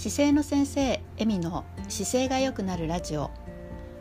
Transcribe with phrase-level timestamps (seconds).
[0.00, 3.30] 姿勢の先生エミの姿勢が良くなるラジオ。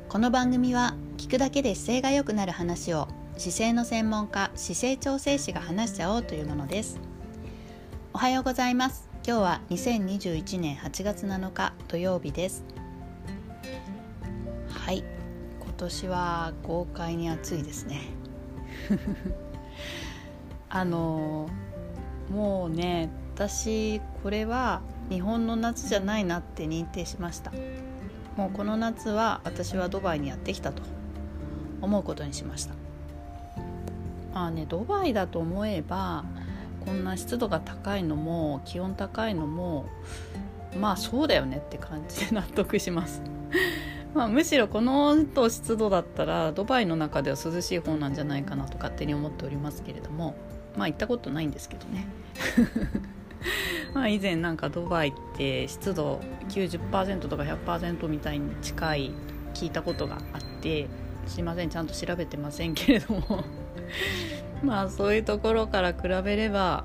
[0.08, 7.02] この番組は聞くだけで姿勢が良くなる話を姿勢の専門家姿勢調整士が話しちゃおうというものです。
[8.14, 9.10] おはようございます。
[9.28, 12.64] 今日は2021年8月7日土曜日です。
[14.70, 15.04] はい。
[15.60, 18.04] 今年は豪快に暑いですね。
[20.70, 21.50] あの
[22.32, 27.52] もうね私これは日本の夏じゃないなって認定しました。
[28.38, 30.82] もうこの夏は私はドバイにやってきたと
[31.82, 32.76] 思うことにしました。
[34.34, 36.24] まあねドバイだと思えば
[36.86, 39.88] こんな湿度が高いのも気温高いのも
[40.80, 43.22] まあそうだよねって感じで納得します。
[44.14, 50.36] まあむしろこのと湿度だったらドバイの中では涼しい方なんじゃないかなと勝手に思っておりますけれども
[50.78, 52.08] まあ行ったことないんですけどね。
[53.94, 56.20] まあ以前なんかドバイって湿度
[56.50, 59.12] 90%とか100%みたいに近い
[59.54, 60.88] 聞いたことがあって
[61.26, 61.70] すいません。
[61.70, 63.44] ちゃんと調べてませんけれども。
[64.64, 66.84] まあそういうところから比べれば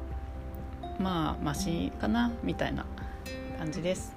[1.00, 2.84] まあマシかなみたいな
[3.58, 4.14] 感じです。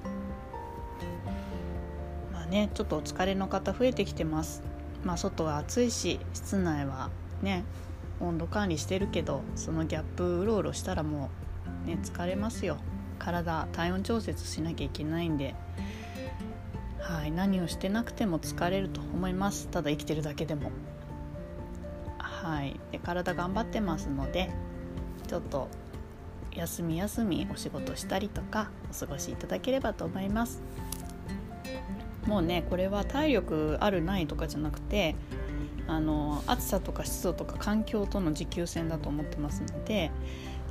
[2.33, 4.63] まあねちょっとお疲れの方増えてきてます。
[5.03, 7.09] まあ外は暑いし室内は
[7.41, 7.63] ね
[8.19, 11.46] 温度管理してるけどそのギャップうろうろしたらもう
[11.85, 12.77] ね疲れますよ。
[13.19, 15.55] 体体温調節しなきゃいけないんで。
[16.99, 19.69] はい何をしてなくても疲れると思います。
[19.69, 20.71] ただ生きてるだけでも。
[22.19, 24.49] はいで体頑張ってますので
[25.27, 25.67] ちょっと
[26.53, 30.61] 休み休みお仕事したりとかお過ごしいただければと思います。
[32.25, 35.15] もうねこれは体力あるないとかじゃなくて
[35.87, 40.11] あの暑さとか湿度とか環境との持久戦だと思ってますので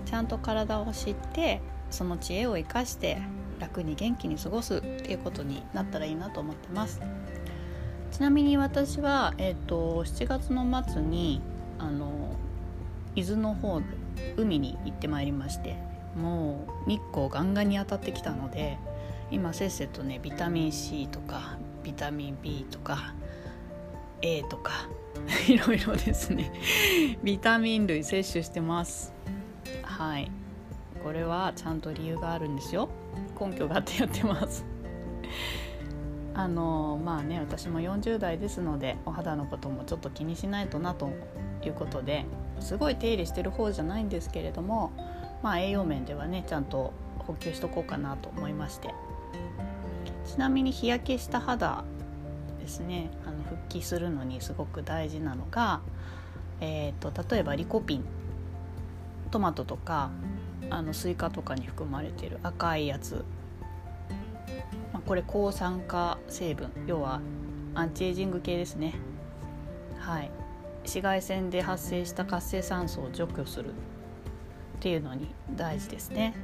[0.06, 3.18] ちゃんと体を知ってその知恵を生かして
[3.58, 7.00] 楽に元気に過ごすっていうことになったらいいなと思ってます。
[8.10, 11.42] ちなみに私は、えーと、7月の末に
[11.78, 12.34] あの
[13.14, 13.82] 伊豆の方
[14.36, 15.76] 海に行ってまいりまして
[16.16, 18.78] もう日光ガンガンに当たってきたので
[19.30, 23.14] 今せっせとねビタミン C とかビタミン B とか
[24.22, 24.88] A とか
[25.48, 26.52] いろいろですね
[27.22, 29.12] ビタミン類摂取してます。
[29.96, 30.30] はい。
[31.02, 32.90] これはちゃんと理由があるんですよ。
[33.40, 34.62] 根拠があってやってます。
[36.34, 41.08] あのまあね私も40代ですのでお肌のこともちょっと気にしないとなと
[41.64, 42.26] いうことで
[42.60, 44.92] すごい手入れしてる方じゃないんですけれども
[45.42, 48.94] まあ栄養面ではねちゃんと補給しとこうかなと思いまして。
[50.26, 51.84] ちなみに日焼けした肌
[52.60, 55.80] ですねあの復帰するのにすごく大事なのが、
[56.60, 58.15] えーと、例えばリコピン。
[59.26, 60.10] トマトとか
[60.70, 63.24] あのスイカとかに含まれている赤いやつ、
[64.92, 66.70] まあ、これ抗酸化成分。
[66.86, 67.20] 要は
[67.74, 68.94] アンチエイジング系ですね。
[69.98, 70.30] はい。
[70.82, 73.72] 紫外線で発生した活性酸素を除去するっ
[74.80, 76.34] ていうのに大事ですね。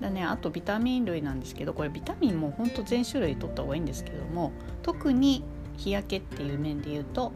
[0.00, 5.44] だねあとビタミン類なんですけどこれビタミンもほんと全種類取った方がいいんですけども特に
[5.76, 7.32] 日焼けっていう面で言うと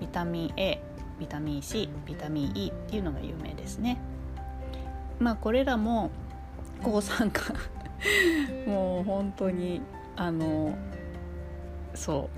[0.00, 0.82] ビタミン A
[1.18, 3.98] ビタミン C ビタミン E っていうのが有名ですね。
[5.18, 6.10] まあこれらも
[6.82, 7.52] 抗酸化
[8.66, 9.80] もう本当に
[10.16, 10.76] あの
[11.94, 12.30] そ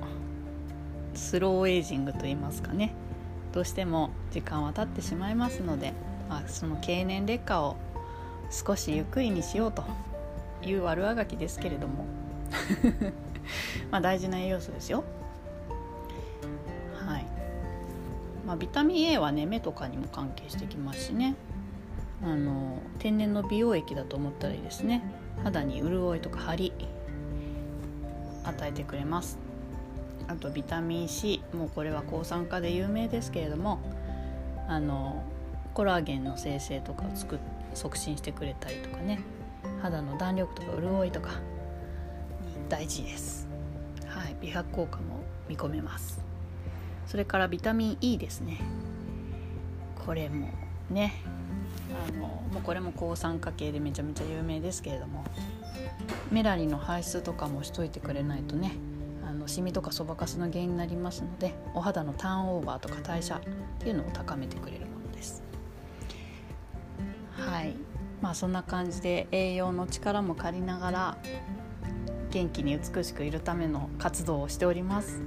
[1.14, 2.94] うスローエイジングと言いますかね。
[3.52, 5.92] どうしても時間は経ってしまいますので、
[6.28, 7.76] まあ、その経年劣化を
[8.50, 9.84] 少しゆっくりにしようと
[10.62, 12.06] いう悪あがきですけれども。
[13.90, 15.04] まあ大事な栄養素ですよ。
[18.50, 21.36] まあ、ビタミン A はね目とかにも関係してきますしね。
[22.20, 25.04] あの天然の美容液だと思ったらいいですね。
[25.44, 26.72] 肌に潤いとか張り
[28.42, 29.38] 与えてくれます。
[30.26, 33.78] あとビタミン C もうこれは抗酸化で有名ですけれども
[34.66, 35.22] あの
[35.72, 37.38] コラーゲンの生成とかを作
[37.74, 39.20] 促進してくれたりとかね。
[39.80, 41.34] 肌の弾力とか潤いとか
[42.68, 43.46] 大事です。
[44.06, 46.29] はい美白効果も見込めます。
[47.10, 48.60] それからビタミン E ですね。
[50.06, 50.48] これも
[50.90, 51.12] ね
[52.08, 55.24] あのもうこれも抗酸化系でめちゃめちゃ有名ですけれども
[56.30, 58.76] メラニンの排出とかもしといてくれないとね
[59.28, 63.40] あのシミとかそばかすの原因になりますのでお肌のターンオーバーとか代謝っ
[63.80, 65.42] ていうのを高めてくれるものです。
[67.32, 67.74] はい。
[68.22, 71.18] まあそんな感じで栄養の力も借りながら
[72.30, 75.20] 元気に美しくいるための活動をしております。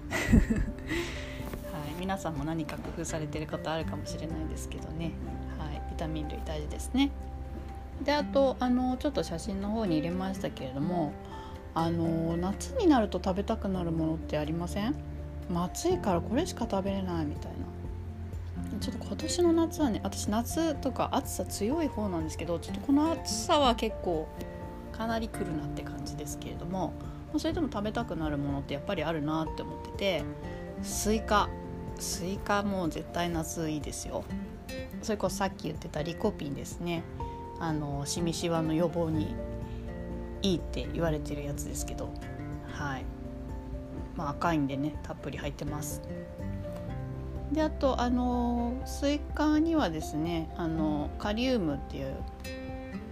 [2.04, 5.14] 皆さんも何か工夫されてることあるかもしれないですけどね。
[5.58, 5.82] はい。
[5.90, 7.12] ビタミン類大事ですね。
[8.04, 11.14] であとあのちょっと写真の方に入れましたけれども
[11.74, 14.94] あの夏になると食べたくなるものってありません、
[15.56, 18.80] 暑いからこれしか食べれないみたいな。
[18.82, 24.28] ちょっと今年の夏はね私夏とか暑さ強い方なんですけどちょっとこの暑さは結構
[24.92, 26.92] かなり来るなって感じですけれども
[27.38, 30.24] それでも食べたくなるものってやっぱりあるなって思ってて
[30.82, 31.48] スイカ。
[32.00, 34.24] スイカも絶対夏いいですよ。
[35.02, 37.04] それこそさっき言ってたリコピンですね。
[37.60, 39.36] あのシミシワの予防に
[40.42, 42.10] いいって言われてるやつですけど。
[42.68, 43.06] はい。
[44.16, 46.02] まあ赤いんでねたっぷり入ってます。
[47.52, 52.16] であとあのスイカにはですねあのカリウムっていう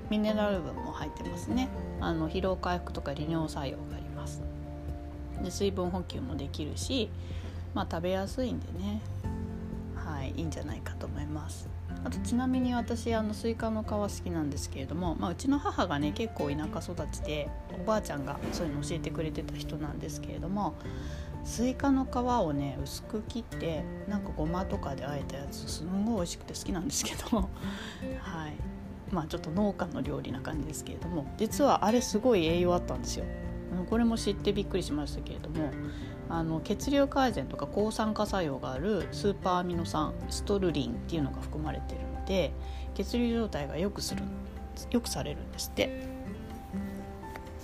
[0.09, 1.69] ミネラル分も入ってますね。
[1.99, 4.41] あの疲労回復とか利尿作用があります。
[5.43, 7.09] で水分補給もできるし
[7.73, 9.01] まあ食べやすいんでね。
[9.95, 11.69] はいいいんじゃないかと思います。
[12.03, 17.47] あとちなみに私あのスイカの皮好きなんですけれども、まあ、うちの母がね結構田舎育ちで
[17.79, 20.73] おばあちゃんがそういうの教えてくれてた人なんですけれども
[21.43, 27.47] スイカの皮をね薄く切ってなんかごまとかであえたやつすんごい美味しくて好きなんですけどは
[28.47, 29.11] い。
[29.13, 33.25] まあちょっと農家の料理な感じですけれども実はあれすごい栄養あったんですよ。
[33.89, 35.71] これも知ってびっくりしましたけれども
[36.29, 42.51] あの血流改善とか抗酸化作用があるスーパーアミノ酸シトルリンっていうのが含まれてるので
[42.95, 44.23] 血流状態が良くする
[44.89, 46.21] 良くされるんですって。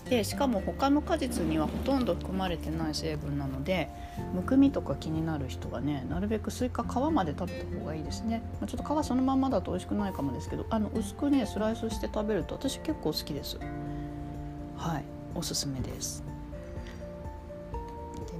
[0.10, 3.90] でしかも他の果実にはほとんど含まれてない成分なので
[4.34, 13.60] むくみとか気になる人はねなるべくスイカ皮まで食べた方がいいですね、まあ、ちょっと皮そのままだと美味しくないかもですけどあの薄くねスライスして食べると私結構好きです。
[14.78, 16.24] はいおすすめです。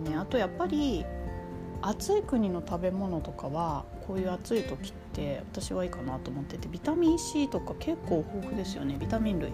[0.04, 1.06] でねあとやっぱり
[1.82, 9.54] 暑い国の食べ物とかはこういう暑い時って私はいいかなと思っててビタミン C とか結構豊富ですよねビタミン類。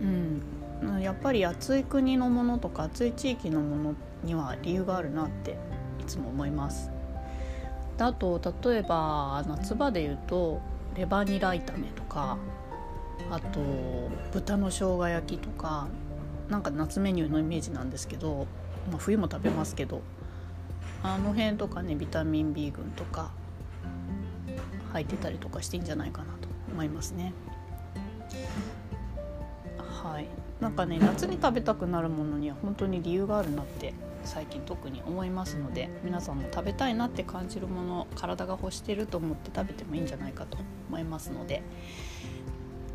[0.00, 0.42] うん。
[1.00, 3.94] やっぱり暑い国のものとか暑い地域のもの
[4.24, 5.52] には理由があるなって
[6.00, 6.90] いつも思います。
[7.98, 10.60] あと例えば夏場で言うと
[10.96, 12.36] レバニラ炒めとか
[13.30, 13.60] あと
[14.32, 15.88] 豚の生姜焼きとか
[16.48, 18.46] なんか夏メニューのイメージなんですけど、
[18.90, 20.02] まあ、冬も食べますけど
[21.02, 23.30] あの辺とかねビタミン B 群とか
[24.92, 27.32] 入ってたりとかしていいんじゃないかなと思いますね。
[29.78, 30.26] はい
[30.60, 33.94] なんかね夏に食べたくなるものには本当に理由があるなって
[34.24, 40.58] 最近特に思いますので皆さんも食べたいなって感じるもの体が欲してると思って食べてもいいんじゃないかと
[40.88, 41.62] 思いますので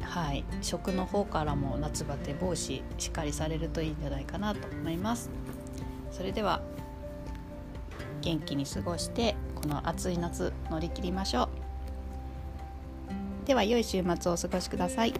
[0.07, 0.43] はい。
[0.61, 5.29] 食の方からも夏バテ防止しっかりされるといいんじゃないかなと思います。
[6.11, 6.61] それでは
[8.21, 11.49] 元気に過ごしてこの暑い夏乗り切りましょう。
[13.45, 15.13] では良い週末をお過ごしください。